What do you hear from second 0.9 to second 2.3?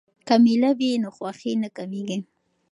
نو خوښي نه کمېږي.